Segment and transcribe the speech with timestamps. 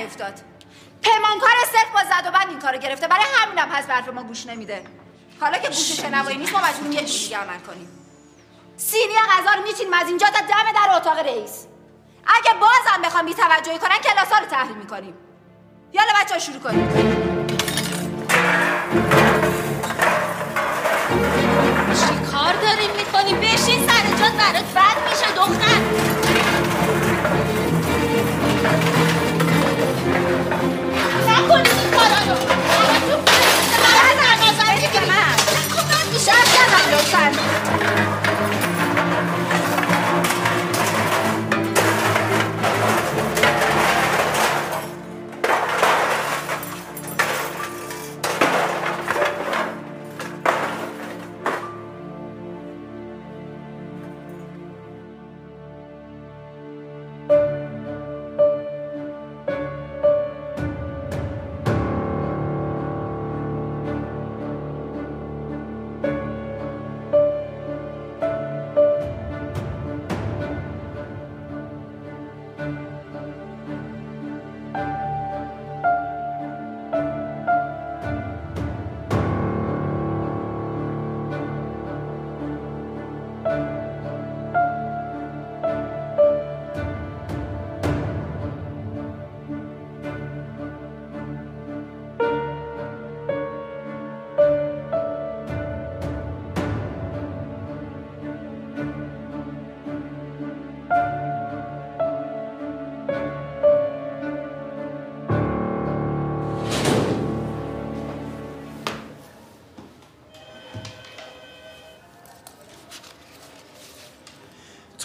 [0.00, 0.40] نیفتاد.
[1.02, 3.08] پیمانکار صرف با زد و بند این کارو گرفته.
[3.08, 4.82] برای همینم هست به حرف ما گوش نمیده.
[5.40, 7.88] حالا که گوش شنوایی نیست ما مجبوریم یه جوری دیگه عمل کنیم
[8.76, 11.66] سینی غذا رو میچینیم از اینجا تا دم در اتاق رئیس.
[12.26, 15.14] اگه بازم بخوام بی توجهی کنن کلاسا رو تحریم می‌کنیم.
[15.92, 16.88] یالا بچه شروع کنیم.
[21.94, 26.19] چی کار داریم می‌کنیم؟ بشین سر جات برات بد میشه دختر.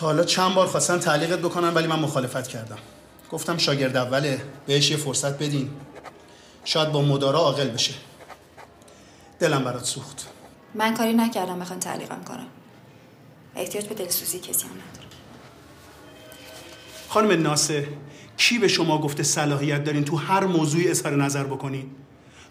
[0.05, 2.77] تا حالا چند بار خواستن تعلیقت بکنن ولی من مخالفت کردم.
[3.31, 5.69] گفتم شاگرد اوله بهش یه فرصت بدین.
[6.65, 7.93] شاید با مدارا عاقل بشه.
[9.39, 10.27] دلم برات سوخت.
[10.75, 12.47] من کاری نکردم بخوان تعلیقم کنم.
[13.55, 15.09] احتیاج به دلسوزی کسی هم ندارم.
[17.09, 17.87] خانم ناسه
[18.37, 21.91] کی به شما گفته صلاحیت دارین تو هر موضوعی اظهار نظر بکنین؟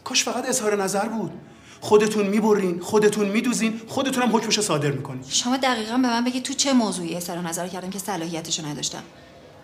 [0.05, 1.33] کاش فقط اظهار نظر بود.
[1.81, 5.25] خودتون می‌برین خودتون میدوزین خودتون هم حکمشو صادر می‌کنین.
[5.29, 9.03] شما دقیقا به من بگید تو چه موضوعی اظهار نظر کردم که صلاحیتشو نداشتم؟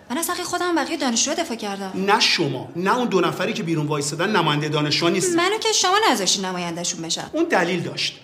[0.09, 1.91] من خیلی خودم بقیه دانشجو دفاع کردم.
[1.95, 5.97] نه شما نه اون دو نفری که بیرون وایستادن نماینده دانشجو نیست منو که شما
[6.11, 8.19] نذاشتین نمایندهشون بشم اون دلیل داشت.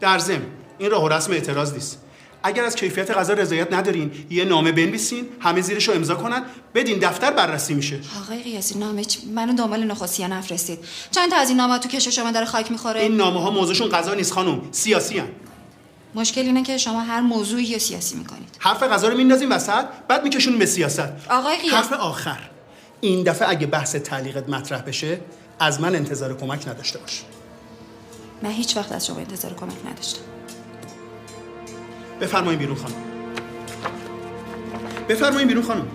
[0.00, 0.46] در ضمن
[0.78, 1.98] این راه و رسم اعتراض نیست.
[2.42, 6.42] اگر از کیفیت غذا رضایت ندارین یه نامه بنویسین همه زیرش رو امضا کنن
[6.74, 8.00] بدین دفتر بررسی میشه.
[8.24, 9.18] آقای قیاسی نامه چ...
[9.34, 10.78] منو دنبال نخستیه نفرستید.
[11.10, 13.88] چند تا از این نامه تو کش شما داره خاک می‌خوره؟ این نامه ها موضوعشون
[13.88, 15.28] غذا نیست خانم سیاسی هن.
[16.14, 18.56] مشکل اینه که شما هر موضوعی رو سیاسی می‌کنید.
[18.58, 21.12] حرف غذا رو میندازین وسط بعد میکشون به سیاست.
[21.30, 21.74] آقای قیاس.
[21.74, 22.38] حرف آخر.
[23.00, 25.20] این دفعه اگه بحث تعلیقت مطرح بشه
[25.60, 27.22] از من انتظار کمک نداشته باش.
[28.42, 30.20] من هیچ وقت از شما انتظار کمک نداشتم.
[32.20, 32.94] بفرمایین بیرون خانم.
[35.08, 35.88] بفرمایین بیرون خانم.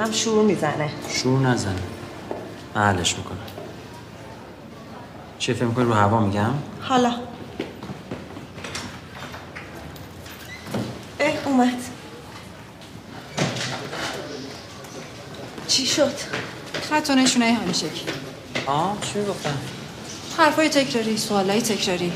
[0.00, 0.90] دلم شروع می‌زنه.
[1.08, 1.76] شور نزن
[2.74, 3.38] من حلش می‌کنم.
[5.38, 6.50] چه فکر می‌کنی رو هوا میگم؟
[6.80, 7.14] حالا.
[11.20, 11.82] اه اومد.
[15.68, 16.14] چی شد؟
[16.90, 18.02] خط و نشونه همیشگی
[18.66, 19.58] آه چی گفتم
[20.38, 22.12] حرفای تکراری سوالای تکراری.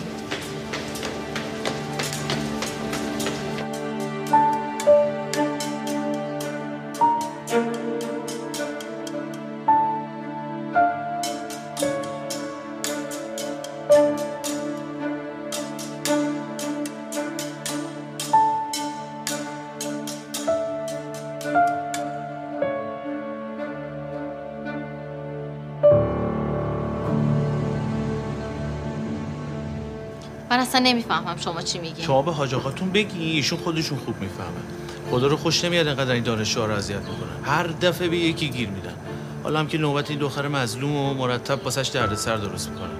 [30.74, 34.62] اصلا نمی‌فهمم شما چی میگی شما به حاج آقاتون بگی ایشون خودشون خوب می‌فهمن.
[35.10, 38.68] خدا رو خوش نمیاد اینقدر این دانشجوها رو اذیت می‌کنن هر دفعه به یکی گیر
[38.68, 38.94] میدن.
[39.42, 42.93] حالا هم که نوبت این دختر مظلوم و مرتب واسش دردسر درست می‌کنن.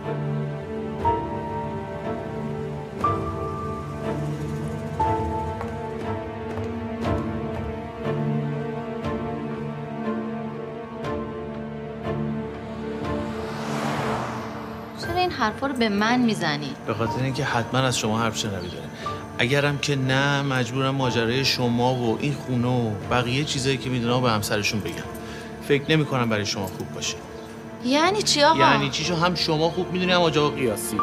[15.64, 18.78] حرفا رو به من می‌زنی؟ به خاطر اینکه حتما از شما حرف شنویده
[19.38, 24.31] اگرم که نه مجبورم ماجرای شما و این خونه و بقیه چیزایی که می‌دونم به
[24.31, 25.11] همسرشون بگم.
[25.69, 27.16] فکر نمی کنم برای شما خوب باشه.
[27.84, 30.96] یعنی چی آقا؟ یعنی چیشو هم شما خوب می‌دونی هم آجا قیاسی.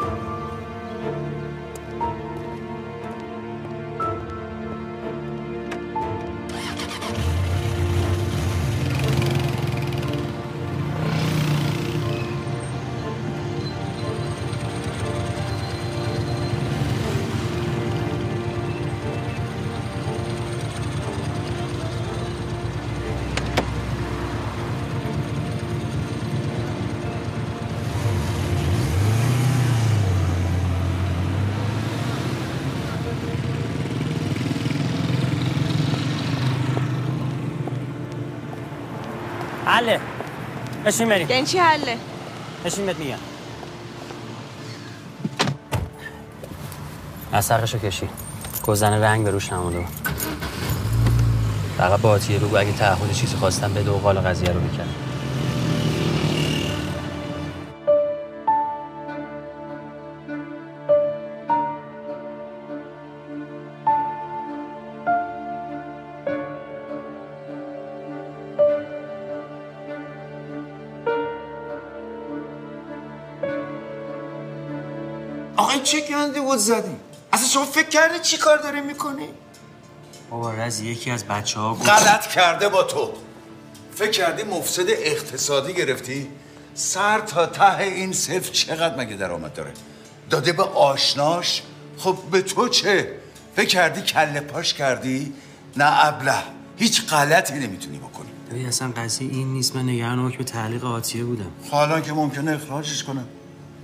[40.86, 41.98] بشین بریم یعنی چی حله
[42.64, 43.18] بشین بهت میگم
[47.32, 48.08] مسقشو کشی
[48.62, 49.88] گذن رنگ به روش نمونده بود.
[51.78, 54.88] فقط با آتیه بگو اگه تعهد چیزی خواستم بده و قال قضیه رو بکن
[76.00, 76.96] گنده بود زدی.
[77.32, 79.28] اصلا شما فکر کردی چی کار داری می‌کنی؟
[80.30, 83.12] بابا رز یکی از بچه ها گفت غلط کرده با تو.
[83.94, 86.28] فکر کردی مفسد اقتصادی گرفتی؟
[86.74, 89.72] سر تا ته این صفر چقدر مگه درآمد داره؟
[90.30, 91.62] داده به آشناش؟
[91.98, 93.14] خب به تو چه؟
[93.56, 95.34] فکر کردی کله پاش کردی؟
[95.76, 96.42] نه ابله.
[96.76, 98.28] هیچ غلطی نمی‌تونی بکنی.
[98.50, 99.76] ببین اصلا قضیه این نیست.
[99.76, 101.50] من نگران حکم تعلیق آتیه بودم.
[101.70, 103.28] حالا که ممکنه اخراجش کنم.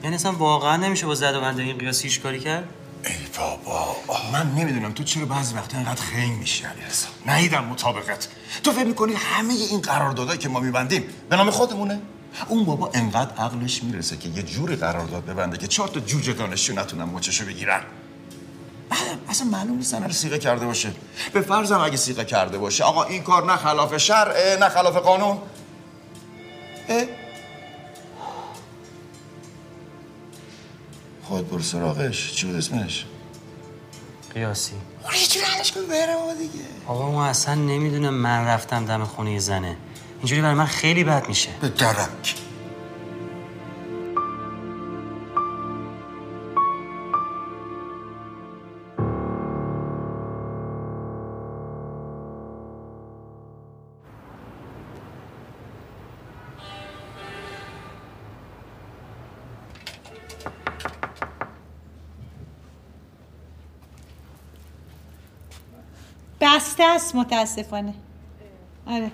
[0.03, 2.65] یعنی اصلا واقعا نمیشه با زد و بند این قیاسی هیچ کاری کرد؟
[3.05, 3.97] ای بابا
[4.33, 8.29] من نمی‌دونم تو چرا بعضی وقتا اینقدر خنگ میشی علیرضا؟ نیدم مطابقت.
[8.65, 12.00] تو فکر می‌کنی همه این قراردادایی که ما میبندیم به نام خودمونه؟
[12.49, 16.75] اون بابا انقدر عقلش می‌رسه که یه جوری قرارداد ببنده که چهار تا جوجه دانشجو
[16.75, 17.81] نتونن مچشو بگیرن.
[19.29, 20.93] اصلا معلوم نیست رو سیغه کرده باشه.
[21.33, 25.39] به فرضم اگه سیغه کرده باشه آقا این کار نه خلاف شرعه نه خلاف قانون.
[26.89, 27.05] اه؟
[31.28, 32.32] خود برو سراغش.
[32.32, 33.04] چی بود اسمش؟
[34.35, 34.73] قیاسی.
[35.04, 36.64] آره یه جوری حلش کن بره بابا دیگه.
[36.87, 39.76] آقا ما اصلا نمی‌دونم من رفتم دم خونه زنه.
[40.18, 41.49] اینجوری برای من خیلی بد میشه.
[41.61, 42.35] به درک.
[66.40, 67.95] بسته است متاسفانه.
[68.87, 69.11] آره.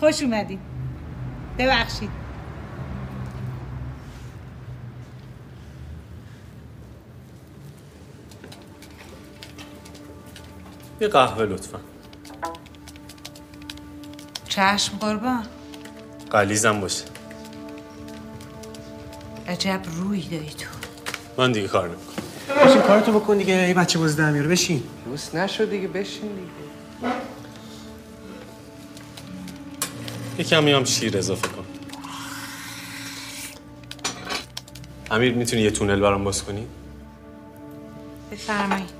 [0.00, 0.60] خوش اومدید
[1.58, 2.10] ببخشید.
[11.00, 11.80] یه قهوه لطفا.
[14.48, 15.46] چشم قربان.
[16.30, 17.04] قلیزم باشه.
[19.48, 20.66] عجب روی داری تو.
[21.38, 22.21] من دیگه کار نمی‌کنم.
[22.48, 24.82] بشین کارتو بکن دیگه ای بچه باز در میاره بشین.
[25.06, 27.14] روز نشد دیگه بشین دیگه.
[30.38, 31.64] یه کمی هم شیر اضافه کن.
[35.10, 36.66] امیر می‌تونی یه تونل برام باز کنی؟
[38.32, 38.90] بفرمایید.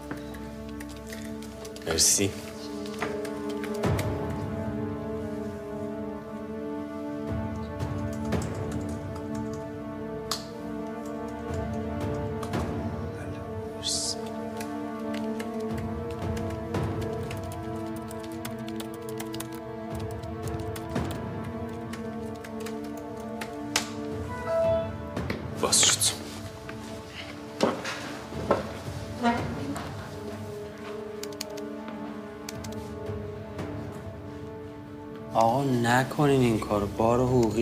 [1.86, 2.30] مرسی.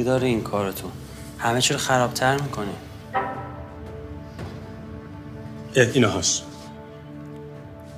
[0.00, 0.90] حقوقی داره این کارتون.
[1.38, 2.69] همه چی رو خرابتر می‌کنه.
[5.76, 6.42] اه، اینهاش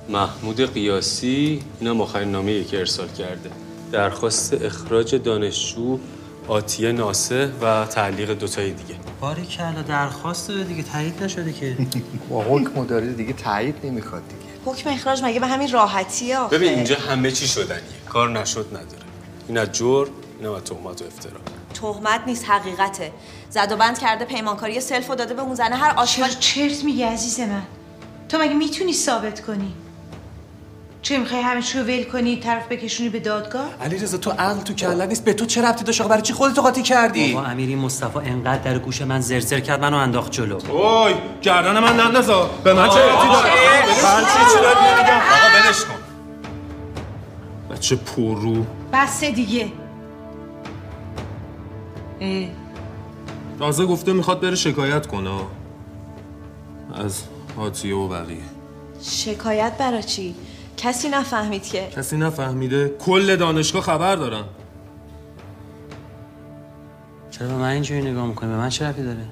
[0.09, 3.49] محمود قیاسی اینم آخرین نامه که ارسال کرده.
[3.91, 5.99] درخواست اخراج دانشجو
[6.47, 8.95] آتیه ناسه و تعلیق دوتای دیگه.
[9.21, 11.77] باری کلا درخواست داده دیگه تایید نشده که.
[12.29, 14.53] با حکم داره دیگه تایید نمی‌خواد دیگه.
[14.65, 17.81] حکم اخراج مگه به همین راحتیه آخه؟ ببین اینجا همه چی شدنیه.
[18.09, 19.03] کار نشد نداره.
[19.47, 21.39] این از جور این از تهمت و افترا.
[21.83, 23.11] تهمت نیست حقیقته.
[23.49, 26.83] زد و بند کرده پیمانکاری سلف و داده به اون زنه هر آشغال چرا چرت
[26.83, 27.63] میگی عزیز من؟
[28.29, 29.73] تو مگه می‌تونی ثابت کنی؟
[31.01, 34.61] چه می‌خوای همه چی رو ول کنی طرف بکشونی به دادگاه؟ علی رضا تو عقل
[34.61, 35.23] تو کله نیست.
[35.23, 38.61] به تو چه ربطی داشت؟ آقا؟ برای چی خودتو قاطی کردی؟ بابا امیری مصطفی انقدر
[38.61, 40.71] در گوش من زرزر کرد منو انداخت جلو.
[40.71, 42.49] اوی گردن من نندازا.
[42.63, 43.49] به من چه ربطی داره
[44.03, 45.99] من چی چرا نمیگم آقا ولش کن.
[47.75, 48.65] بچه پررو.
[48.93, 49.71] بس دیگه.
[53.59, 55.41] تازه گفته می‌خواد بره شکایت کنه.
[56.93, 57.23] از
[57.57, 58.37] آتیه و بقیه.
[59.01, 60.35] شکایت برای چی؟
[60.77, 61.87] کسی نفهمید که.
[61.95, 62.95] کسی نفهمیده.
[62.99, 64.43] کل دانشگاه خبر دارن.
[67.31, 69.27] چرا به من اینجوری نگاه می‌کنی؟ به من چه ربطی داره؟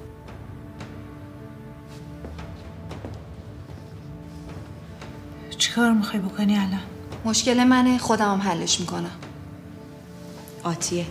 [5.57, 6.79] چیکار می‌خوای بکنی الان؟
[7.25, 7.97] مشکل منه.
[7.97, 9.11] خودم هم حلش می‌کنم.
[10.63, 11.05] آتیه.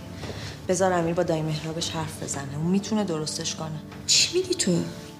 [0.67, 2.57] بذار امیر با دایی مهرابش حرف بزنه.
[2.57, 3.79] اون می‌تونه درستش کنه.
[4.07, 4.71] چی میگی تو؟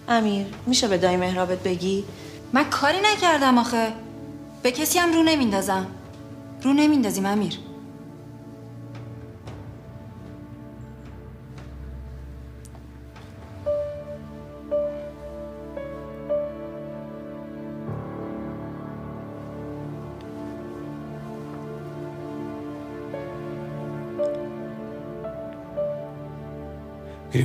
[0.07, 2.03] امیر میشه به دایی مهرابت بگی؟
[2.53, 3.93] من کاری نکردم آخه.
[4.63, 5.88] به کسی هم رو نمیندازم.
[6.63, 7.53] رو نمیندازیم امیر.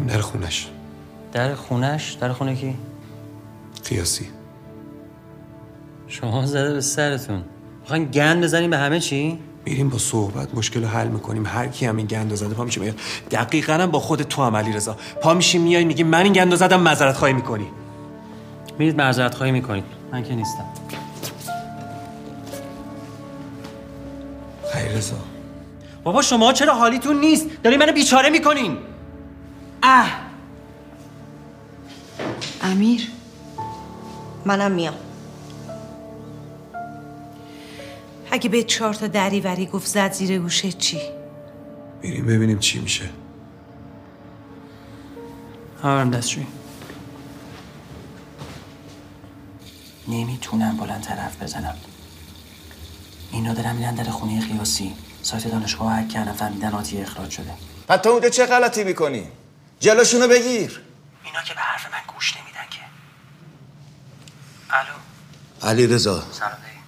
[0.01, 0.69] میریم در خونش.
[1.33, 2.77] در خونش؟ در خونه کی؟
[3.89, 4.29] قیاسی.
[6.09, 7.43] شما زده به سرتون.
[7.81, 11.47] می‌خواین گند بزنیم به همه چی؟ میریم با صحبت مشکل رو حل می‌کنیم.
[11.47, 12.95] هر کی هم این گند رو زده پا میشه میگه
[13.31, 16.81] دقیقا هم با خود تو عملی رضا پا میشیم میای میگی من این گند زدم
[16.81, 17.67] معذرت خواهی می‌کنی.
[18.79, 19.85] میرید معذرت خواهی می‌کنید.
[20.13, 20.65] من که نیستم.
[24.73, 25.17] خیر رضا
[26.05, 28.77] بابا شما چرا حالیتون نیست؟ داری منو بیچاره می‌کنین.
[29.89, 30.21] اه
[32.63, 33.11] امیر.
[34.47, 34.95] منم میام.
[38.31, 41.01] اگه به چهار تا دری وری گفت زد زیر گوشه چی؟
[42.03, 43.11] میریم ببینیم چی میشه.
[45.83, 46.47] همرم دستشوی
[50.09, 51.75] نمی‌تونم بلند طرف بزنم.
[53.33, 54.95] اینا دارن میرن در خونه قیاسی.
[55.23, 57.53] سایت دانشگاه هک کردن فهمیدن آتی اخراج شده.
[57.89, 59.29] پس تو اونجا چه غلطی می‌کنی؟
[59.87, 60.81] جلوشونو بگیر.
[61.25, 62.81] اینا که به حرف من گوش نمیدن که.
[64.71, 65.71] الو.
[65.71, 66.25] علی رضا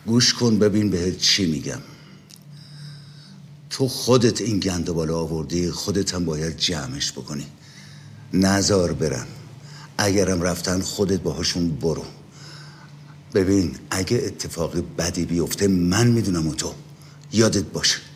[0.06, 1.80] گوش کن ببین بهت چی میگم.
[3.70, 7.46] تو خودت این گند بالا آوردی خودت هم باید جمعش بکنی.
[8.32, 9.26] نزار برن
[9.98, 12.04] اگرم رفتن خودت باهاشون برو.
[13.34, 16.74] ببین اگه اتفاقی بدی بیفته من می‌دونم و تو.
[17.32, 18.07] یادت باشه.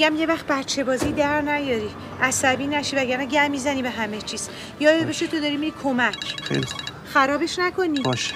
[0.00, 1.94] میگم یه وقت بچه بازی در نیاری.
[2.22, 4.48] عصبی نشی وگرنه گم می‌زنی به همه چیز.
[4.80, 6.42] یا بشه تو داری میری کمک.
[6.42, 6.80] خیلی خوب.
[7.14, 8.00] خرابش نکنی.
[8.00, 8.34] باشه.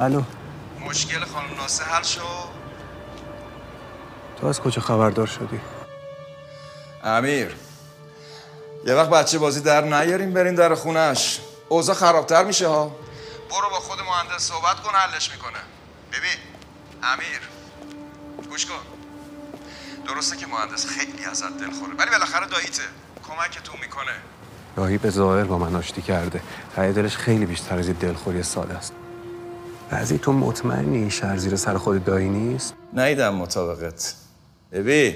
[0.00, 0.22] الو.
[0.80, 2.20] مشکل خانم ناسه حل شد؟
[4.40, 5.60] تو از کجا خبردار شدی؟
[7.04, 7.54] امیر.
[8.86, 12.96] یه وقت بچه بازی در نیاریم بریم در خونش اوضاع خرابتر میشه ها.
[13.50, 15.58] برو با خود مهندس صحبت کن حلش می‌کنه.
[16.12, 16.38] ببین
[17.02, 17.40] امیر.
[18.50, 18.99] گوش کن.
[20.06, 22.82] درسته که مهندس خیلی ازت دلخوره ولی بالاخره داییته.
[23.22, 24.12] کمکتون می‌کنه.
[24.76, 26.42] راهی به ظاهر با من آشتی کرده.
[26.76, 28.92] ته دلش خیلی بیشتر از دلخوری ساده است.
[29.90, 34.14] بعضی تو مطمئنی این شهر زیر سر خود دایی نیست؟ نیدم مطابقت.
[34.72, 35.14] ببین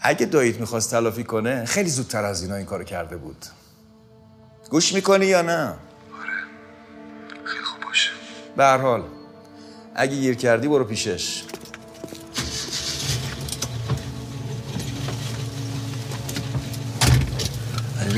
[0.00, 3.46] اگه داییت می‌خواست تلافی کنه خیلی زودتر از اینا این کارو کرده بود.
[4.70, 5.74] گوش می‌کنی یا نه؟
[7.44, 8.10] خیلی خوب باشه.
[8.56, 9.04] به هر حال
[9.94, 11.44] اگه گیر کردی برو پیشش.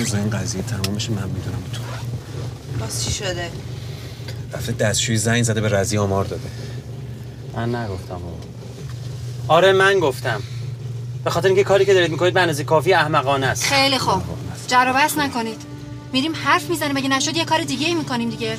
[0.01, 1.81] رضا این قضیه تمامش من می‌دونم تو.
[2.81, 3.51] باز چی شده؟
[4.53, 6.49] رفته دستشوی زنگ زده به رضی آمار داده.
[7.57, 8.37] من نگفتم بابا
[9.49, 10.43] آره من گفتم.
[11.25, 13.65] به خاطر اینکه کاری که دارید می‌کنید به اندازه کافی احمقانه است.
[13.65, 14.23] خیلی خوب.
[14.69, 15.63] جر و بحث نکنید.
[16.13, 18.57] میریم حرف می‌زنیم مگه نشد یه کار دیگه ای می‌کنیم دیگه.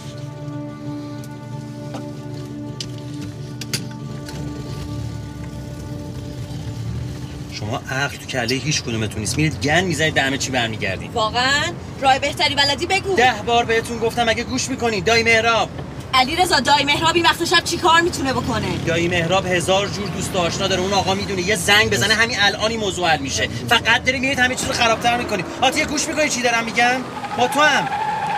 [7.72, 9.38] شما عقل تو کله هیچ کدومتون نیست.
[9.38, 11.14] میرید گن می‌زنید به همه چی برمیگردید.
[11.14, 11.64] واقعا؟
[12.02, 13.16] راه بهتری بلدی بگو.
[13.16, 15.70] ده بار بهتون گفتم اگه گوش می‌کنید دایی مهراب.
[16.14, 20.36] علی رضا دای مهراب این وقت شب چیکار می‌تونه بکنه؟ دایی مهراب هزار جور دوست
[20.36, 20.82] و آشنا داره.
[20.82, 23.48] اون آقا می‌دونه یه زنگ بزنه همین الان این موضوع حل میشه.
[23.70, 25.46] فقط داری میرید همه چیز رو خرابتر می‌کنید.
[25.62, 27.02] آتیه گوش می‌کنی چی دارم میگم؟
[27.38, 27.88] با تو هم.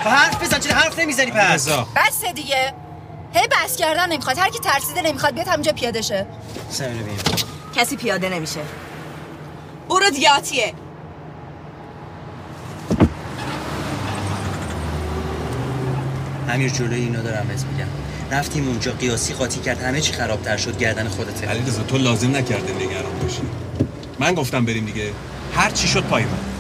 [0.04, 2.74] حرف بزن چرا حرف نمی‌زنی پس؟ بس دیگه.
[3.36, 4.38] هی بس کردن نمی‌خواد.
[4.38, 6.26] هر کی ترسیده نمی‌خواد بیاد همینجا پیاده شه.
[7.76, 8.60] کسی پیاده نمیشه.
[9.90, 10.74] برو دیگه آتیه
[16.50, 17.88] همین جلوی اینا دارم بهت میگم.
[18.32, 19.82] رفتیم اونجا قیاسی قاطی کرد.
[19.82, 20.78] همه چی خرابتر شد.
[20.78, 21.48] گردن خودته.
[21.48, 23.42] علیرضا تو لازم نکرده نگران باشی.
[24.20, 25.12] من گفتم بریم دیگه.
[25.56, 26.53] هر چی شد پای من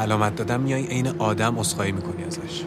[0.00, 2.64] علامت دادم میای عین آدم اسخایی می‌کنی ازش.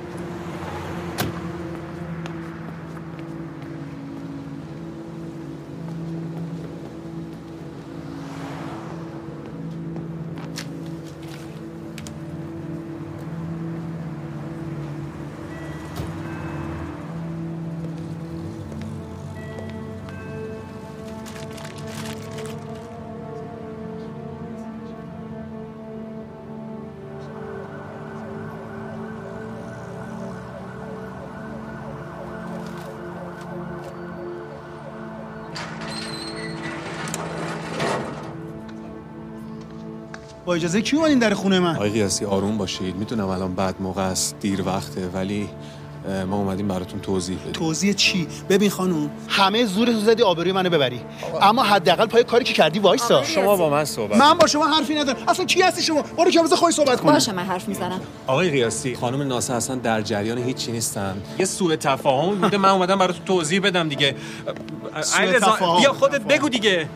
[40.54, 42.96] با اجازه کی اومدین در خونه من؟ آقای قیاسی آروم باشید.
[42.96, 45.50] می‌دونم الان بعد موقع است دیر وقته ولی
[46.30, 47.52] ما اومدیم براتون توضیح بدیم.
[47.52, 51.02] توضیح چی؟ ببین خانم همه زورتو زدی آبروی منو ببری.
[51.42, 53.24] اما حداقل پای کاری که کردی وایسا.
[53.24, 55.18] شما با من صحبت من با شما حرفی ندارم.
[55.28, 58.02] اصلا کی هستی شما؟ برو که خودت صحبت کنی باشه من حرف می‌زنم.
[58.28, 61.22] آقای قیاسی خانم ناصر اصلا در جریان هیچی نیستن.
[61.40, 64.16] یه سوء تفاهم بوده من اومدم براتون توضیح بدم دیگه.
[65.02, 65.80] سوء علیرضا، تفاهم.
[65.80, 66.88] بیا خودت بگو دیگه.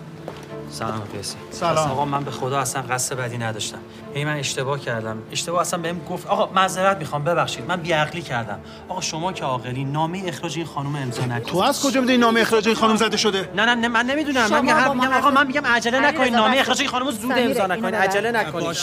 [0.70, 1.92] سلام قیسی سلام.
[1.92, 3.80] آقا من به خدا اصلا قصد بدی نداشتم
[4.18, 5.18] هی من اشتباه کردم.
[5.32, 8.60] اشتباه اصلا بهم گفت آقا معذرت می‌خوام ببخشید من بیعقلی کردم.
[8.90, 11.52] آقا شما که عاقلی نامه اخراج این خانم امضا نکن.
[11.52, 14.48] تو از کجا می‌دونی نامه اخراج این خانم زده شده؟ نه نه نه من نمی‌دونم.
[14.50, 16.60] من میگم میگم آقا من میگم عجله نکنید نامه.
[16.60, 17.96] اخراج این خانم زود امضا نکنید.
[17.96, 18.74] عجله نکنید.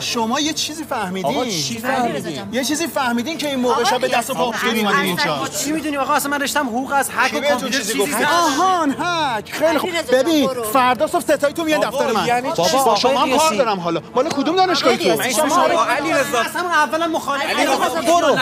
[0.00, 1.30] شما یه چیزی فهمیدین.
[1.30, 4.86] آقا چی فهمیدین؟ یه چیزی فهمیدین که این موقع شب به دست و پا افتادین
[4.86, 5.48] اومدین اینجا.
[5.64, 8.14] چی می‌دونی آقا اصلا من رشتم حقوق از حق کامپیوتر چیزی.
[8.24, 9.90] آهان هک خیلی خوب.
[10.12, 10.48] ببین.
[10.72, 12.26] فردا صبح ستایتون میاد دفتر من.
[12.26, 13.54] یعنی؟ بابا شما هم کار.
[13.54, 14.00] دارم حالا.
[14.24, 18.34] مال کدوم دانشگاهی تو؟ شما رو- علیرضا اصلا اولا مخالف علیرضا، برو.
[18.34, 18.36] برو،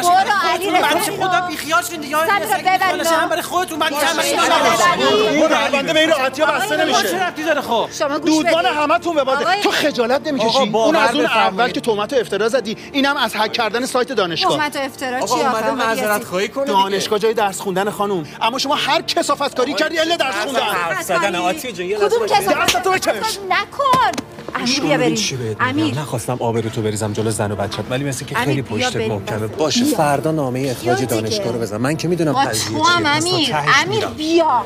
[0.53, 1.29] علیرضا، بچه برو.
[1.29, 2.17] خدا بیخیال شین دیگه.
[2.17, 3.91] هم برای خودتون من.
[3.93, 7.27] این پرونده به این راحتی ها بسته چه نمیشه.
[7.29, 7.89] ربطی داره خب.
[8.25, 8.67] دودمان.
[8.67, 10.59] همتون به باده تو خجالت نمی‌کشی.
[10.59, 11.27] اون از اون.
[11.27, 14.59] اول که تهمت و افترا زدی اینم از هک کردن سایت دانشگاه.
[14.59, 18.27] تهمت و افترا آقا چی آخه معذرت؟ خواهی کنه دانشگاه جای درس خوندن خانوم.
[18.43, 20.61] اما شما هر کسافت کاری کردی الا درس خوندن.
[20.61, 21.35] حرف زدن.
[21.35, 22.17] آتیه جان یه لحظه.
[22.27, 23.39] کسافت دستتو بکش.
[23.51, 24.11] نکن.
[24.55, 25.57] امیر بیا بریم.
[25.81, 25.99] امیر.
[25.99, 29.13] نخواستم آبرو تو بریزم جلو زن و بچت ولی مثل که امیر، خیلی بریم.
[29.13, 29.47] محکمه.
[29.47, 29.97] باشه بیا.
[29.97, 31.05] فردا نامه اخراج.
[31.05, 31.77] دانشگاه رو بزن.
[31.77, 33.07] من که می‌دونم قضیه چیه.
[33.07, 33.55] امیر.
[33.87, 34.07] امیر.
[34.07, 34.65] بیا.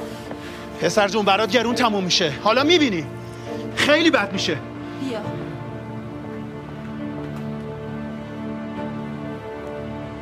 [0.81, 2.33] پسر جون برات گرون تموم میشه.
[2.43, 3.05] حالا می‌بینی؟
[3.77, 4.55] خیلی بد میشه.
[4.55, 5.19] بیا.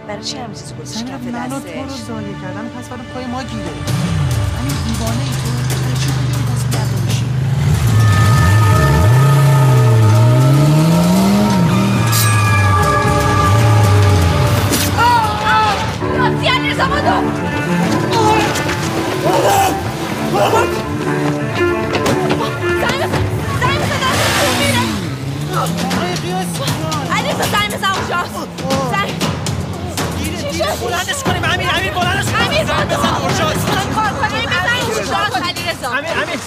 [0.09, 3.03] برای چی همین چیزی گذاشت کف من و تو رو دستش زایه کردن پس برای
[3.15, 3.65] پای ما گیره.
[4.59, 5.54] همین دیوانه ای تو
[32.33, 33.51] کنیم بزن اونجا
[35.47, 36.39] علیرضا امیر امیر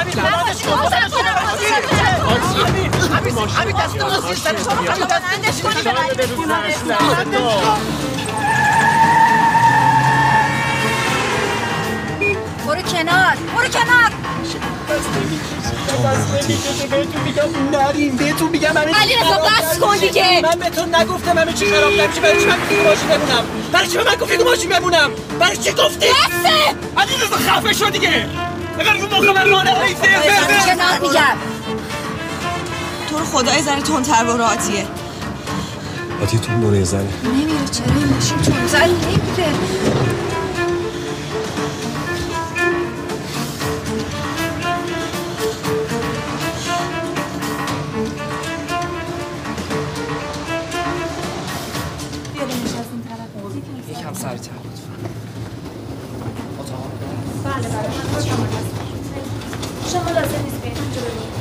[0.00, 0.76] امیر بلندش کن
[12.86, 14.10] برو کنار برو کنار.
[17.72, 19.96] نریم بهتون میگم همه چی علیرضا، خراب بس کن.
[19.96, 20.40] دیگه.
[20.42, 23.86] من به تو نگفتم همه چی خراب نمیشه برای چی من تو ماشین بمونم؟ برای
[23.88, 28.26] چی من گفتی تو ماشین بمونم؟ برای چی گفتی؟ بسه علیرضا خفه شو دیگه.
[28.78, 31.36] اگر رو مخ من راه نرید کنار میگم.
[33.10, 34.86] تو رو خدای زنی تندتر برو آتیه
[36.22, 40.25] آتیه تو برو ذره نمیره چرا؟ این ماشین تو زن نمیره.
[54.26, 54.92] سریعتر لطفا.
[56.60, 56.90] اتاق
[57.44, 57.90] بله بله
[59.92, 60.62] شما لازم نیست.
[60.62, 61.35] بیاید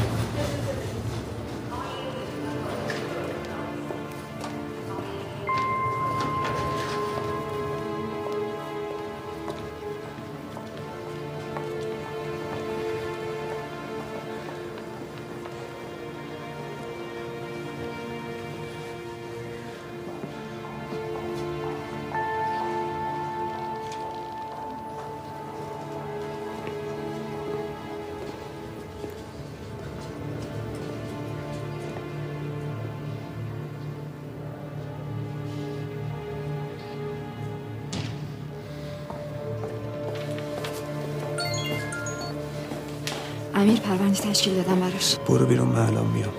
[43.66, 45.16] امیر پرونده تشکیل دادم براش.
[45.28, 46.34] برو بیرون من الان میام.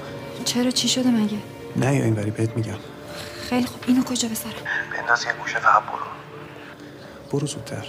[0.44, 1.38] چرا؟ چی شده مگه؟
[1.76, 2.74] نه یا اینوری بهت میگم.
[3.50, 3.80] خیلی خوب.
[3.86, 4.54] اینو کجا بذارم
[4.96, 6.06] بنداز یه گوشه فقط برو.
[7.32, 7.86] برو زودتر.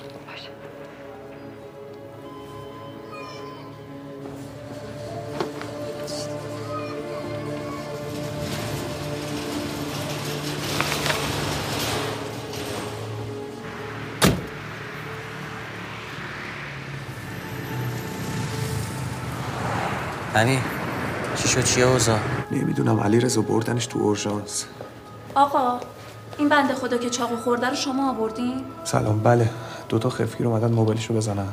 [20.37, 20.59] امیر
[21.35, 22.19] چی شد؟ چیه اوضاع؟
[22.51, 24.65] نمی‌دونم علی رضا بردنش تو اورژانس.
[25.35, 25.79] آقا
[26.37, 29.49] این بنده خدا که چاقو خورده رو شما آوردین؟ سلام بله.
[29.89, 31.47] دوتا خفگیر اومدن موبایلشو بزنن.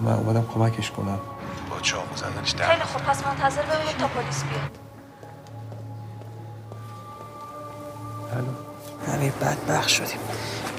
[0.00, 1.18] من اومدم کمکش کنم.
[1.70, 4.78] با چاقو زدنش در خیلی خوب پس منتظر بمونید تا پلیس بیاد.
[8.32, 9.14] الو.
[9.14, 10.20] امیر بدبخت شدیم.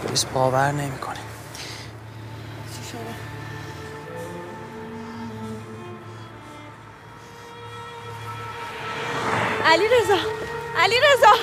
[0.08, 1.19] پلیس باور نمی‌کنه.
[9.70, 10.18] علی رضا
[10.78, 11.34] علی رضا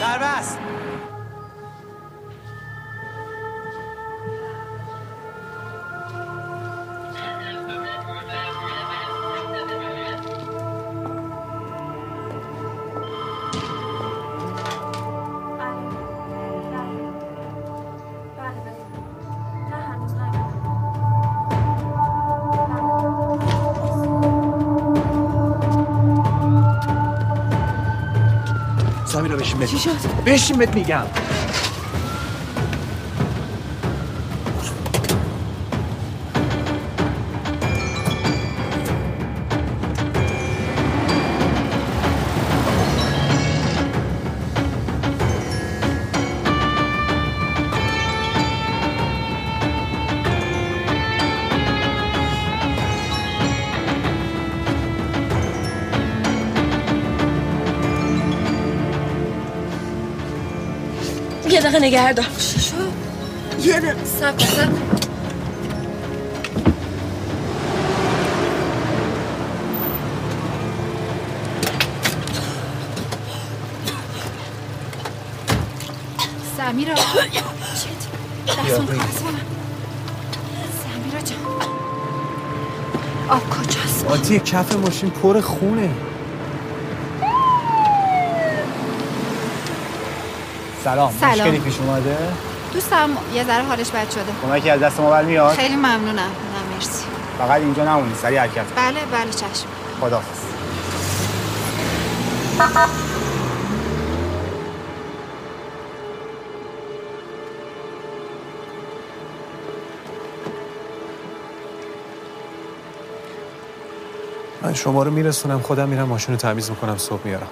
[0.00, 0.18] در
[29.60, 31.04] بس سمیرا بشین بهت چی شد؟ بشین بهت میگم
[61.68, 62.92] یه دقیقه نگه دار چی شد؟
[63.66, 64.04] یه دقیقه.
[64.04, 64.68] سب سب
[76.56, 76.94] سمیرا.
[77.80, 78.08] شیت
[78.46, 79.40] دستون کنم
[80.84, 81.38] سمیرا جان.
[83.28, 85.90] آب کجاست؟ آتی کف ماشین پر خونه.
[90.84, 91.12] سلام.
[91.20, 91.32] سلام.
[91.32, 92.16] مشکلی پیش اومده؟
[92.72, 97.04] دوستم یه ذره حالش بد شده کمکی از دست ما برمیاد؟ خیلی ممنونم نه مرسی
[97.38, 98.64] فقط اینجا نمونی سریع حرکت.
[98.76, 99.66] بله بله چشم
[100.00, 100.38] خداحافظ
[114.62, 117.48] من شما رو میرسونم خودم میرم ماشین رو تمیز می‌کنم صبح میارم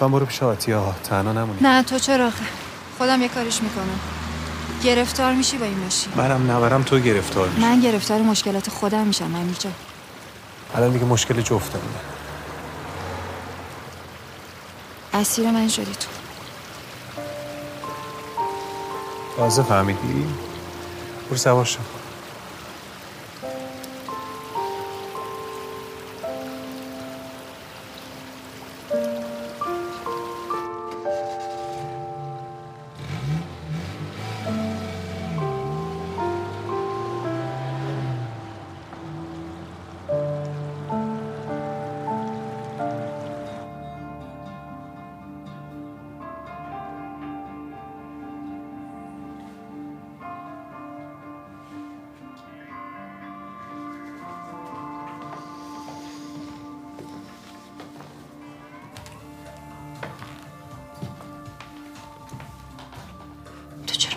[0.00, 0.94] تو هم برو پیش آتیه ها.
[1.04, 1.58] تنها نمونی.
[1.60, 2.44] نه تو چرا آخه؟
[2.98, 4.00] خودم یه کاریش می‌کنم.
[4.84, 6.12] گرفتار میشی با این ماشین.
[6.16, 9.72] منم نبرم تو گرفتار میشی من گرفتار مشکلات خودم میشم امیر جان
[10.74, 11.94] الان دیگه مشکل جفتمونه
[15.14, 16.08] اسیر من شدی تو.
[19.36, 20.26] تازه فهمیدی؟
[21.28, 21.78] برو سوار شو.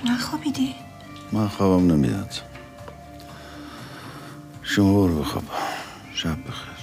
[0.05, 0.75] نخوابیدی؟
[1.31, 2.33] من خوابم نمیاد.
[4.61, 5.43] شما برو بخواب.
[6.13, 6.73] شب بخیر.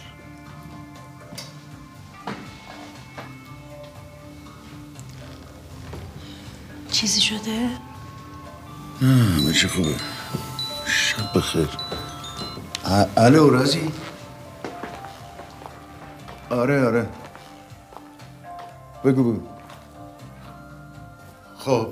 [6.91, 7.69] چیزی شده؟
[9.03, 9.95] نه همه چی خوبه.
[10.87, 11.69] شب بخیر.
[13.17, 13.93] الو رازی؟
[16.51, 17.09] آره آره.
[19.05, 19.47] بگو بگو.
[21.59, 21.89] خب.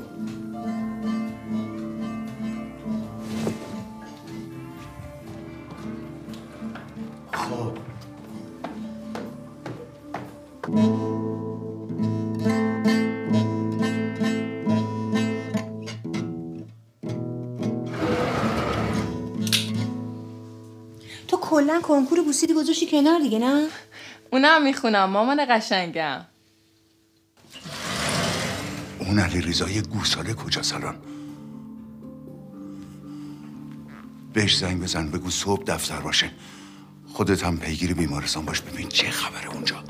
[22.48, 23.68] بوسیدی گذاشتی کنار دیگه نه؟
[24.32, 26.24] اونم می‌خونم مامان قشنگم.
[28.98, 30.96] اون علی رضای گوساله کجاست الان
[34.32, 36.30] بهش زنگ بزن بگو صبح دفتر باشه.
[37.12, 39.84] خودت هم پیگیر بیمارستان باش ببین چه خبره اونجا.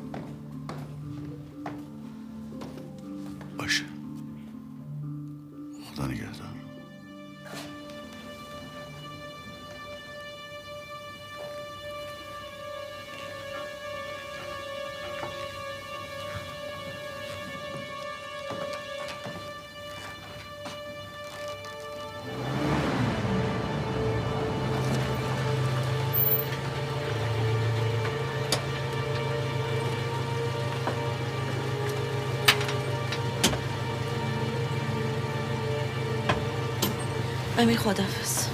[37.59, 38.47] امیر خدافز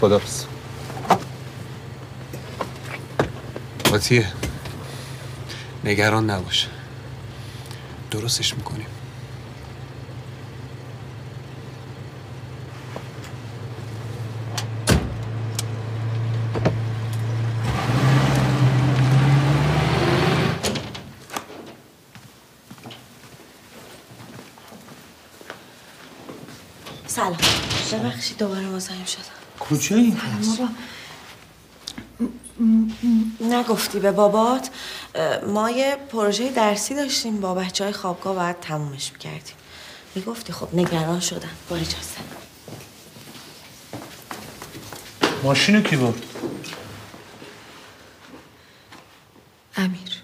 [0.00, 0.44] خدافز
[3.92, 4.32] آتیه
[5.84, 6.68] نگران نباش.
[8.10, 8.86] درستش می‌کنیم
[27.06, 29.24] سلام ببخشید دوباره مزاحم شدم.
[30.58, 30.68] بابا.
[32.60, 34.70] م- م- نگفتی به بابات؟
[35.46, 39.54] ما یه پروژه درسی داشتیم با بچه های خوابگاه باید تمومش می‌کردیم.
[40.14, 41.50] می‌گفتی خب نگران شدم.
[41.68, 42.20] با اجازه
[45.42, 46.22] ماشینو کی برد
[49.76, 50.22] امیر.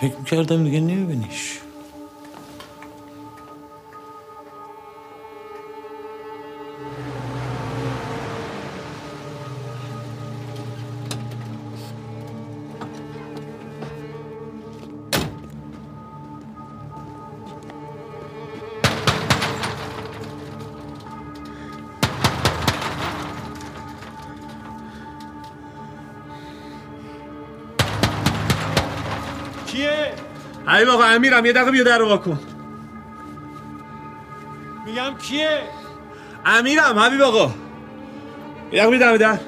[0.00, 1.58] فکر می‌کردم دیگه نمیبینیش.
[30.74, 32.38] حبیب آقا امیرم یه دقیقه بیا در رو وا کن.
[34.86, 35.60] میگم کیه؟
[36.46, 37.50] امیرم حبیب آقا.
[38.72, 39.38] یه دقیقه بیا در در.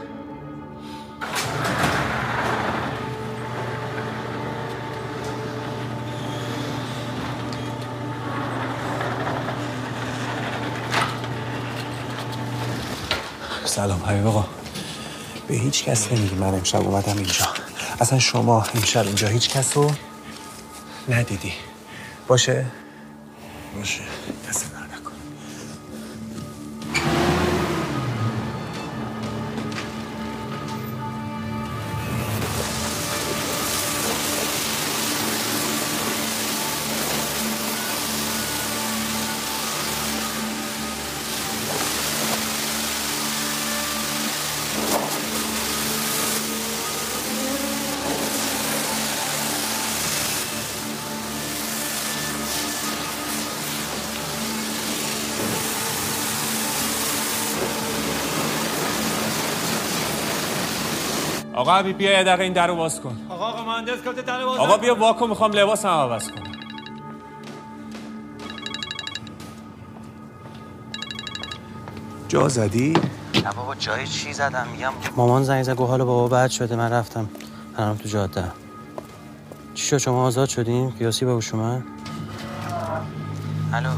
[13.65, 14.45] سلام حبیب آقا.
[15.49, 17.47] به هیچ کس نمیگی من امشب اومدم اینجا.
[18.01, 19.91] اصلا شما امشب اینجا هیچ کس رو
[21.09, 21.53] ندیدی.
[22.29, 22.65] باشه؟
[23.77, 24.01] باشه.
[61.67, 63.17] آقا بیا یه دقیقه این در رو باز کن.
[63.29, 66.53] آقا آقا مهندس گفته در باز آقا بیا واکن می‌خوام لباسم عوض کنم.
[72.29, 72.93] جا زدی؟
[73.35, 76.93] نه بابا جای چی زدم؟ میگم مامان زنگ زد گفت حالا بابا بد شده من
[76.93, 77.29] رفتم.
[77.79, 78.45] الان تو جاده.
[79.75, 81.83] چی شد؟ شما آزاد شدین قیاسی با اومد
[83.73, 83.91] الو.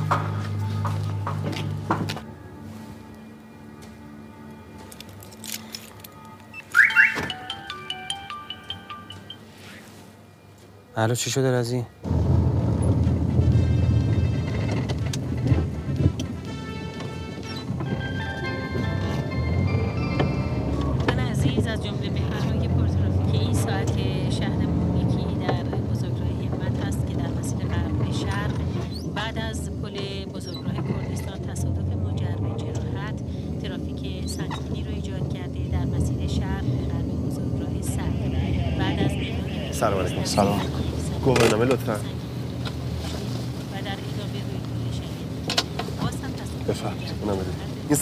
[10.98, 11.86] الو چی شده رزی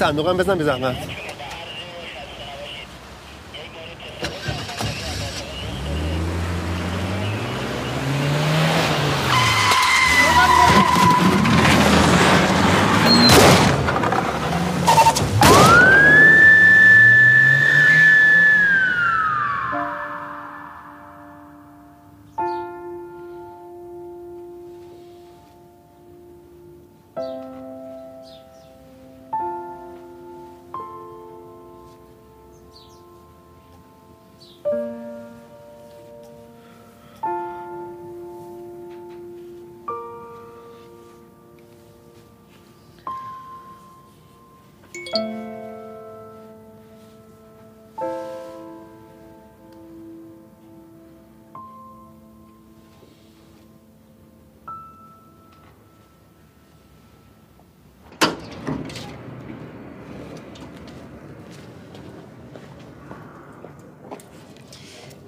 [0.06, 1.25] این صندوق هم بزن بی زحمت.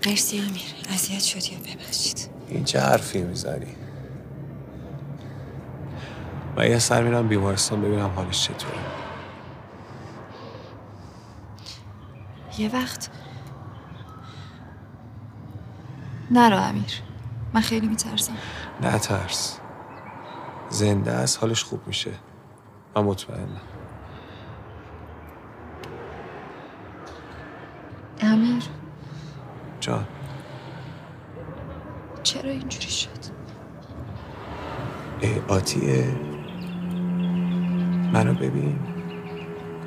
[0.08, 0.74] مرسی امیر.
[0.88, 2.30] اذیت شدی و ببخشید.
[2.48, 3.76] این چه حرفی می‌زنی؟
[6.56, 8.78] من یه سر میرم بیمارستان ببینم حالش چطوره.
[12.58, 13.10] یه وقت.
[16.30, 17.02] نرو امیر.
[17.54, 18.36] من خیلی میترسم.
[18.80, 19.58] نه ترس
[20.68, 22.12] زنده است حالش خوب میشه.
[22.96, 23.60] من مطمئنم.
[28.20, 28.62] امیر
[29.80, 30.06] جان
[32.22, 33.08] چرا اینجوری شد
[35.20, 36.04] ای آتیه.
[38.12, 38.78] منو ببین.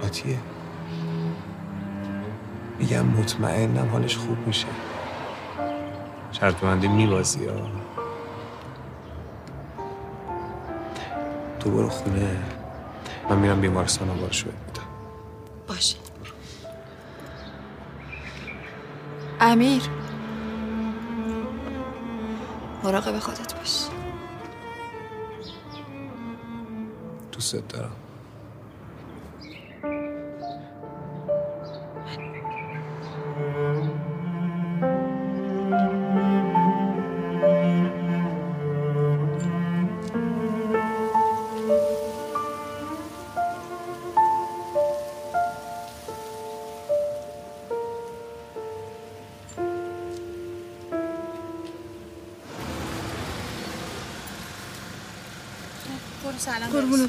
[0.04, 0.38] آتیه.
[2.80, 4.68] میگم مطمئنم حالش خوب میشه.
[6.32, 7.56] شرط بندی میبازی ها.
[11.60, 12.38] تو برو خونه.
[13.30, 14.88] من میرم بیمارستان آوارشو بهت میدم.
[15.68, 15.98] باشه.
[19.40, 19.82] امیر.
[22.84, 23.91] مراقب خودت باش.
[27.42, 27.92] دوست دارم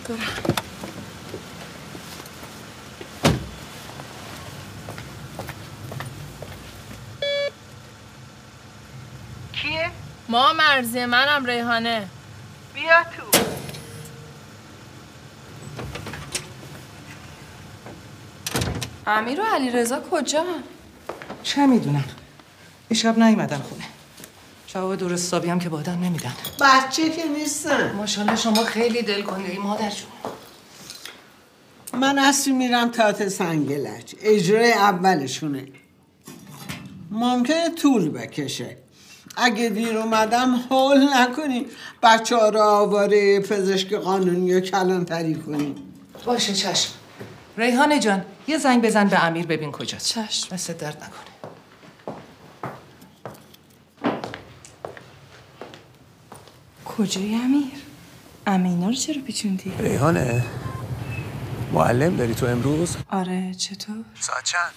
[0.08, 0.18] برم
[9.52, 9.90] کیه؟
[10.28, 12.08] ما مرزی منم ریحانه.
[12.74, 13.38] بیا تو.
[19.06, 20.44] امیر و علی رضا کجا؟
[21.42, 22.04] چه می‌دونم.
[22.88, 23.81] دیشب نیومدن خونه.
[24.74, 26.32] جواب درست حسابی هم که با آدم نمیدن.
[26.60, 27.92] بچه که نیستن.
[27.92, 30.32] ماشاءالله شما خیلی دل کنید مادر جون.
[32.00, 35.64] من اصری میرم تات سنگلج اجرای اولشونه.
[37.10, 38.76] ممکنه طول بکشه.
[39.36, 41.66] اگه دیر اومدم حول نکنی.
[42.02, 45.74] بچه ها رو آواره پزشک قانونی یا کلانتری کنی.
[46.24, 46.90] باشه چشم.
[47.56, 50.06] ریحانه جان یه زنگ بزن به امیر ببین کجاست.
[50.06, 50.54] چشم.
[50.54, 51.41] دست درد نکنه.
[56.98, 57.72] کجایی امیر؟
[58.46, 60.44] امینا رو چرا پیچوندی؟ ریحانه
[61.72, 64.70] معلم داری تو امروز آره چطور؟ ساعت چند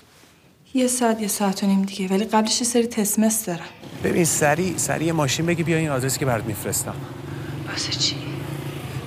[0.74, 3.66] یه ساعت یه ساعت و نیم دیگه ولی قبلش یه سری تسمس دارم
[4.04, 6.96] ببین سریع سریع ماشین بگی بیا این آدرسی که برات میفرستم
[7.70, 8.16] واسه چی؟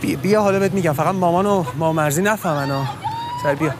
[0.00, 2.86] بیا, بیا حالا بهت میگم فقط مامان و مامرزی نفهمن
[3.42, 3.74] سر بیا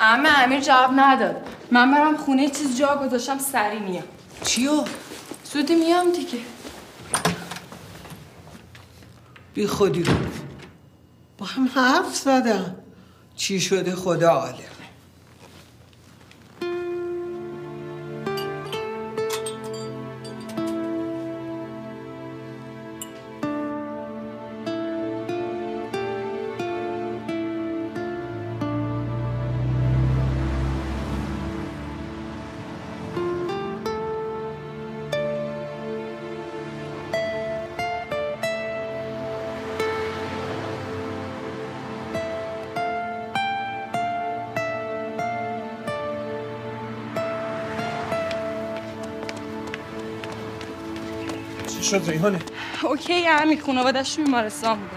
[0.00, 1.36] امه امیر جواب نداد
[1.72, 4.04] من برم خونه چیز جا گذاشتم سری میام.
[4.44, 4.84] چیو؟
[5.44, 6.38] زودی میام دیگه.
[9.54, 10.04] بی خودی.
[11.38, 12.76] با هم حرف زدم
[13.36, 14.71] چی شده خدا عالم؟
[51.92, 52.38] شد ریحانه.
[52.82, 54.96] اوکی امیر خانوادش بیمارستان بوده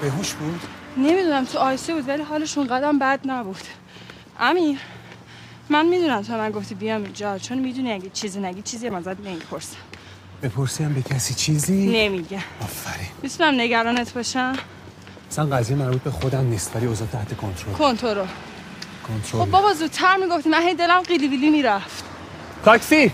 [0.00, 0.60] بهوش بود؟
[0.96, 3.64] نمی‌دونم تو آیسی بود ولی حالشون قدم بد نبود.
[4.40, 4.78] امیر
[5.68, 9.20] من می‌دونم تو من گفتی بیام اینجا چون می‌دونی اگه چیزی نگی چیزی هم ازت
[9.20, 9.76] نمی‌پرسم.
[10.42, 13.08] بپرسی هم به کسی چیزی؟ نمیگم آفرین.
[13.22, 14.52] می‌تونم نگرانت باشم؟
[15.30, 17.72] اصلا قضیه مربوط به خودم نیست ولی اوضاع تحت کنترل.
[17.72, 18.26] کنترل.
[19.08, 19.44] کنترل.
[19.44, 22.04] خب بابا زودتر می‌گفتی من هی دلم قیلی ویلی می‌رفت.
[22.64, 23.12] تاکسی!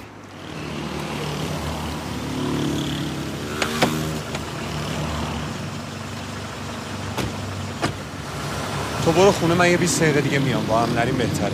[9.19, 10.67] برو خونه من یه 20 دقیقه دیگه میام.
[10.67, 11.53] با هم نریم بهتره.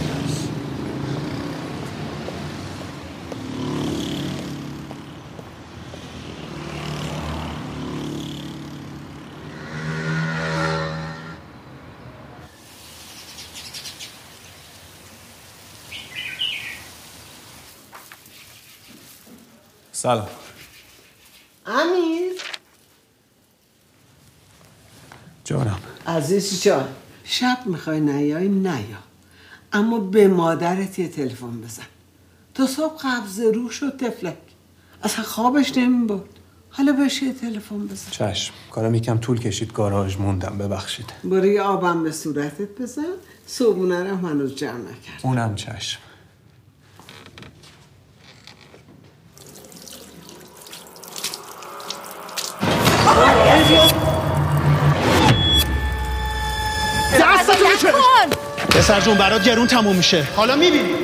[19.92, 20.28] سلام.
[21.66, 22.32] امیر.
[25.44, 25.78] جانم.
[26.06, 29.02] عزیز جان شب می‌خوای نیای نیا.
[29.72, 31.82] اما به مادرت یه تلفن بزن.
[32.54, 34.36] تا صبح قبض رو شد تفلک.
[35.02, 36.20] اصلا خوابش نمی‌برد.
[36.70, 38.10] حالا بهش یه تلفن بزن.
[38.10, 41.06] چشم کارم یکم طول کشید گاراژ موندم ببخشید.
[41.24, 43.02] برو یه آبم به صورتت بزن.
[43.46, 45.20] صبونه رو هنوز جمع نکرد.
[45.22, 46.00] اونم چشم.
[57.14, 57.64] دستتو
[58.70, 60.28] پسر جون برات گرون تموم میشه.
[60.36, 60.94] حالا می‌بینی.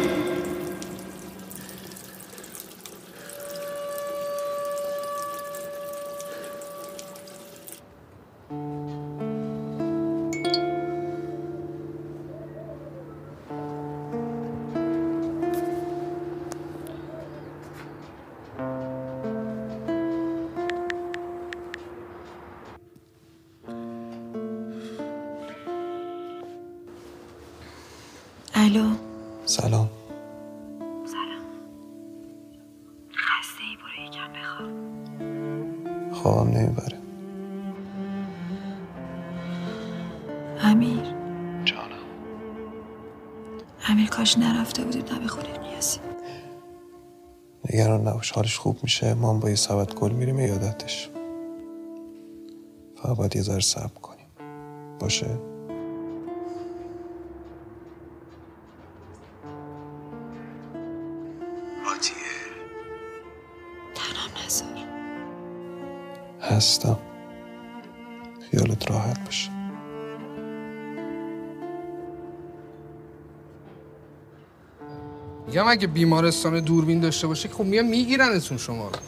[48.31, 49.15] نباش حالش خوب میشه.
[49.15, 51.11] ما هم با یه سبد گل میریم یادتش.
[52.97, 54.27] فقط باید یه ذره صبر کنیم.
[55.01, 55.27] باشه؟
[63.95, 64.69] تنم نذار
[66.41, 66.99] هستم.
[68.51, 69.60] خیالت راحت باشه.
[75.51, 78.99] میگم اگه بیمارستان دوربین داشته باشه خب میان میگیرنتون شما رو.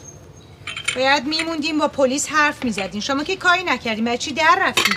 [0.95, 3.01] باید میموندیم با پلیس حرف می‌زدین.
[3.01, 4.95] شما که کاری نکردیم برای چی در رفتیم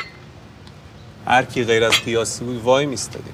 [1.26, 3.32] هر کی غیر از قیاسی بود وای میستادیم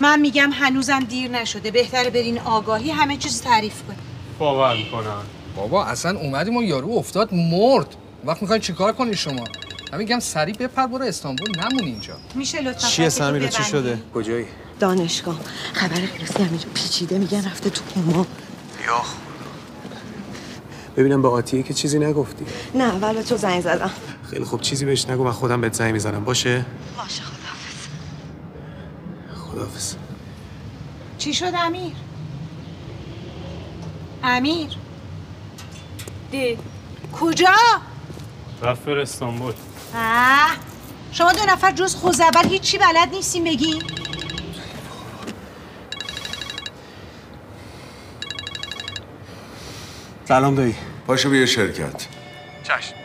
[0.00, 1.70] من میگم هنوزم دیر نشده.
[1.70, 3.98] بهتره برین آگاهی همه چیز تعریف کنیم
[4.38, 5.22] باور می‌کنن
[5.56, 7.96] بابا اصلا اومدیم و یارو افتاد مرد.
[8.24, 9.44] وقت می‌خواین چیکار کنین شما؟
[9.92, 12.14] من میگم سریع بپر برو استانبول نمون اینجا.
[12.34, 14.46] میشه لطفا چیه سمیرا چی؟ شده؟ کجایی؟
[14.82, 15.40] دانشگاه.
[15.72, 18.26] خبر قیاسی همینجا پیچیده میگن رفته تو کما
[18.86, 19.02] یا
[20.96, 22.44] ببینم به آتیه که چیزی نگفتی.
[22.74, 23.90] نه اول به تو زنگ زدم.
[24.30, 26.24] خیلی خوب چیزی بهش نگو من خودم بهت زنگ می‌زنم.
[26.24, 26.64] باشه؟
[26.98, 27.86] باشه خداحافظ.
[29.36, 29.94] خداحافظ.
[31.18, 31.92] چی شد امیر؟
[34.22, 34.68] امیر؟
[36.32, 36.58] ده.
[37.20, 37.54] کجا؟
[38.62, 39.52] رفت بر استانبول.
[39.94, 40.50] اه
[41.12, 43.78] شما دو نفر جز خوزعبل هیچی بلد نیستیم بگی
[50.32, 50.74] سلام دایی.
[51.06, 52.06] پاشو بیا شرکت.
[52.62, 53.01] چشم.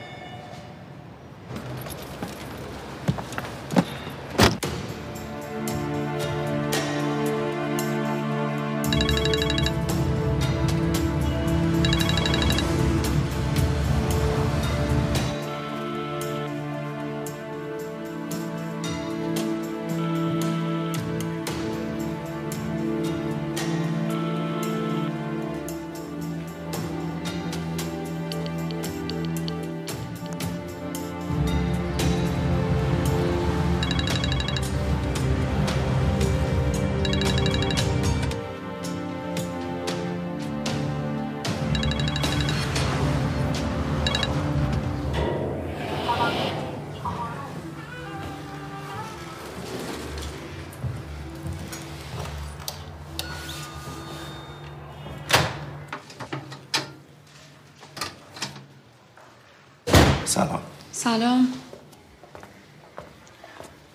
[61.07, 61.53] سلام.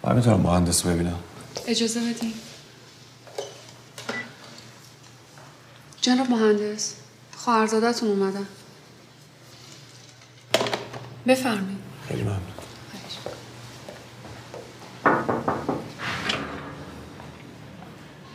[0.04, 1.18] من می‌تونم مهندس رو ببینم.
[1.66, 2.34] اجازه بدین.
[6.00, 6.94] جناب مهندس
[7.36, 8.46] خواهرزادتون اومدن.
[11.26, 11.78] بفرمایید.
[12.08, 12.40] خیلی ممنون.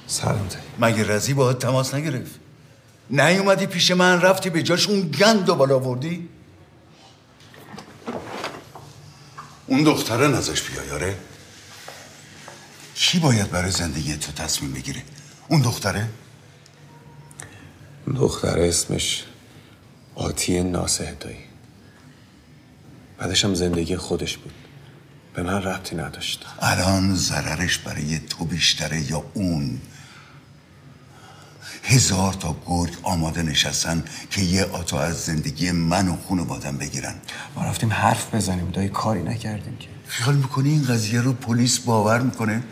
[0.08, 2.40] سلام تایی مگه رزی باید تماس نگرفت؟
[3.10, 6.30] نیومدی پیش من رفتی به جاش اون گند و بالا آوردی
[9.68, 11.18] اون دختره نزاش بیا یاره
[12.96, 15.04] کی باید برای زندگی تو تصمیم بگیره؟
[15.48, 16.10] اون دختره؟
[18.16, 19.24] دختر اسمش
[20.16, 21.38] آتی ناسه دایی
[23.18, 24.54] بعدش هم زندگی خودش بود.
[25.34, 26.46] به من ربطی نداشت.
[26.60, 29.82] الان ضررش برای تو بیشتره یا اون؟
[31.88, 37.16] هزار تا گرگ آماده نشستن که یه آتا از زندگی من و خانوادم بگیرن.
[37.56, 38.72] ما رفتیم حرف بزنیم.
[38.72, 39.88] دایی کاری نکردیم که.
[40.08, 42.64] خیال می‌کنی این قضیه رو پلیس باور می‌کنه؟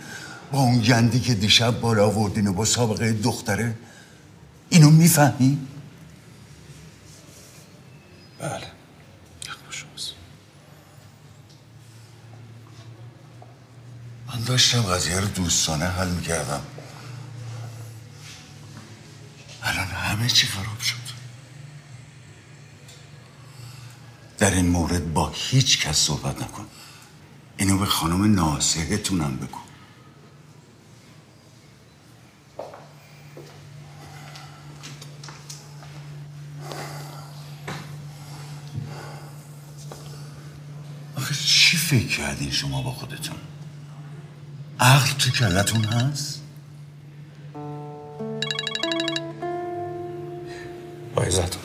[0.51, 3.75] با اون گندی که دیشب بالا آوردین و با سابقه دختره؟
[4.69, 5.67] اینو می‌فهمی؟
[8.39, 8.61] بله.
[14.27, 16.61] من داشتم قضیه رو دوستانه حل می‌کردم
[19.63, 19.87] الان
[20.25, 20.95] همه چی خراب شد.
[24.37, 26.65] در این مورد با هیچ کس صحبت نکن.
[27.57, 29.59] اینو به خانم ناسهتونم بگو.
[41.15, 43.37] آخه چی فکر کردین شما با خودتون؟
[44.79, 46.34] عقل تو کلتون هست؟
[51.25, 51.61] با عزتون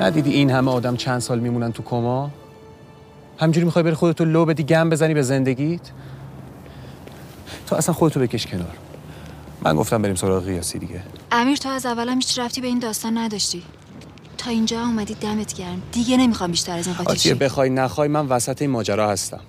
[0.00, 2.30] ندیدی این همه آدم چند سال میمونن تو کما؟
[3.38, 5.80] همجوری می‌خوای بری خودتو لو بدی گم بزنی به زندگیت؟
[7.66, 8.76] تو اصلا خودتو بکش کنار.
[9.62, 11.02] من گفتم بریم سراغ قیاسی دیگه.
[11.32, 13.62] امیر تو از اول هم هیچ رفتی به این داستان نداشتی.
[14.38, 15.82] تا اینجا اومدی دمت گرم.
[15.92, 19.40] دیگه نمی‌خوام بیشتر از این قاطی آتیه شی بخوای نخوای من وسط این ماجرا هستم.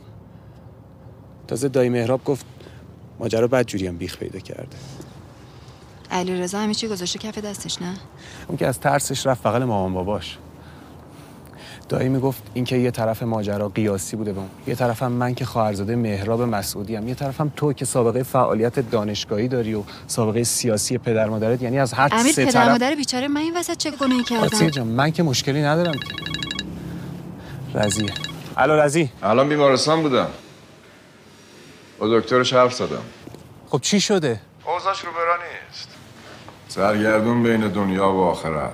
[1.47, 2.45] تازه دایی مهراب گفت
[3.19, 4.77] ماجرا بد جوری هم بیخ پیدا کرده.
[6.11, 7.93] علی رضا همه چی گذاشته کف دستش نه؟
[8.47, 10.37] اون که از ترسش رفت بغل مامان باباش.
[11.89, 14.49] دایی می‌گفت اینکه یه طرف ماجرا قیاسی بوده با اون.
[14.67, 19.47] یه طرفم من که خواهرزاده مهراب مسعودی هم یه طرفم تو که سابقه فعالیت دانشگاهی
[19.47, 21.61] داری و سابقه سیاسی پدر مادرت.
[21.61, 24.39] یعنی از هر امیر سه پدر طرف مادر بیچاره من این وسط چه گناهی آتیه
[24.39, 25.93] کردم جان من که مشکلی ندارم.
[25.93, 25.99] که
[27.75, 28.11] رزیه
[28.57, 30.27] الو رزی الان بیمارستان بودم.
[31.99, 33.01] با دکترش حرف زدم.
[33.69, 35.89] خب چی شده؟ اوضاعش رو برا نیست.
[36.67, 38.71] سرگردون بین دنیا و آخرت.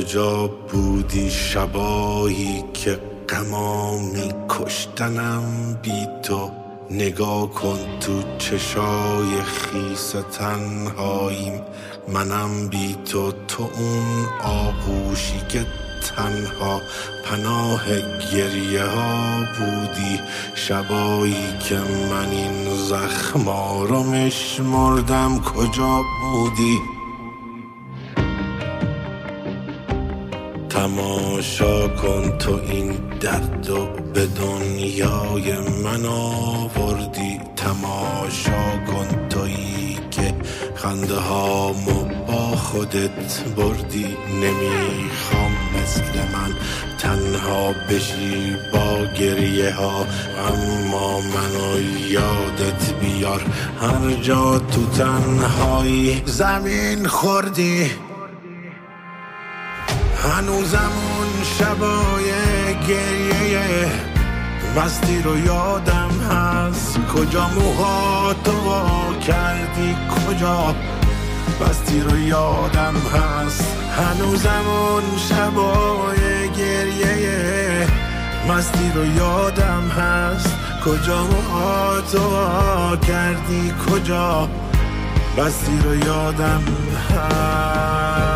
[0.00, 6.50] کجا بودی شبایی که غمامی کشتنم بی تو؟
[6.90, 11.60] نگاه کن تو چشای خیس تنهاییم.
[12.08, 15.66] منم بی تو تو اون آغوشی که
[16.16, 16.80] تنها
[17.24, 17.84] پناه
[18.32, 20.20] گریه ها بودی.
[20.54, 21.76] شبایی که
[22.10, 26.99] من این زخما رو مشمردم کجا بودی؟
[30.80, 35.52] تماشا کن تو این درد و به دنیای
[35.84, 37.40] من آوردی.
[37.56, 40.34] تماشا کن تویی که
[40.74, 44.06] خنده هامو با خودت بردی.
[44.42, 46.54] نمی‌خوام مثل من
[46.98, 50.06] تنها بشی با گریه ها
[50.48, 53.42] اما منو یادت بیار.
[53.80, 57.90] هر جا تو تنهایی زمین خوردی.
[60.22, 62.30] هنوزم اون شبای
[62.88, 63.88] گریه.
[64.76, 66.98] مستی رو یادم هست.
[67.14, 70.74] کجا موهاتو وا کردی کجا؟
[71.60, 73.64] بستی رو یادم هست.
[73.96, 77.86] هنوزم اون شبای گریه.
[78.48, 80.56] مستی رو یادم هست.
[80.84, 84.48] کجا موهاتو وا کردی کجا؟
[85.36, 86.62] بستی رو یادم
[87.10, 88.29] هست.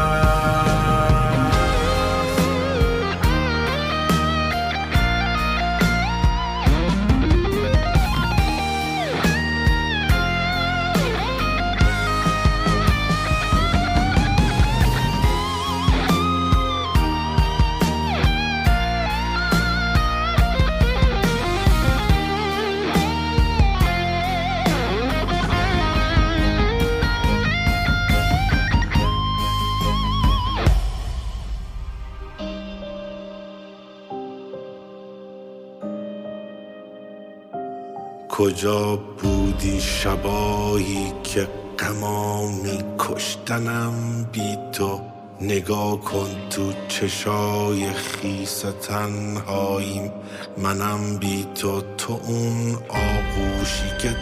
[38.39, 45.01] کجا بودی شبایی که غما می کشتنم بی تو؟
[45.41, 50.13] نگاه کن تو چشای خیس تنهاییم.
[50.59, 54.17] منم بی تو تو اون آغوشی که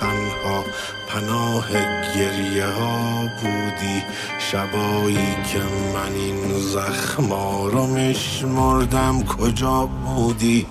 [0.00, 0.64] تنها
[1.08, 1.68] پناه
[2.16, 4.02] گریه ها بودی.
[4.38, 5.58] شبایی که
[5.94, 10.66] من این زخما رو میشمردم کجا بودی؟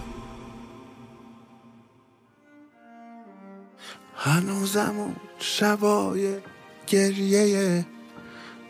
[4.27, 6.35] هنوزم اون شبای
[6.87, 7.85] گریه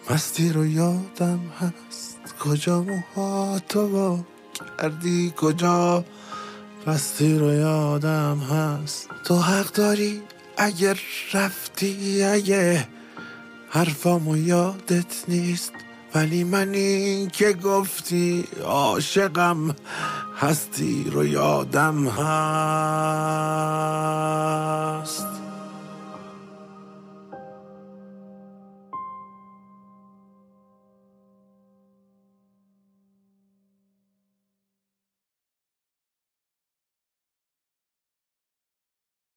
[0.09, 2.17] مستی رو یادم هست.
[2.39, 4.19] کجا موهاتو وا
[4.81, 6.05] کردی؟ کجا
[6.87, 10.21] مستی رو یادم هست؟ تو حق داری
[10.57, 10.99] اگر
[11.33, 12.87] رفتی اگه
[13.69, 15.71] حرفامو یادت نیست.
[16.15, 19.75] ولی من این که گفتی عاشقم
[20.37, 22.57] هستی رو یادم هست.